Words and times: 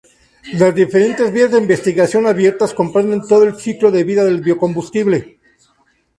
Las 0.53 0.73
diferentes 0.73 1.31
vías 1.31 1.51
de 1.51 1.59
investigación 1.59 2.25
abiertas 2.25 2.73
comprenden 2.73 3.21
todo 3.21 3.43
el 3.43 3.55
ciclo 3.57 3.91
de 3.91 4.03
vida 4.03 4.23
del 4.23 4.41
biocombustible. 4.41 5.37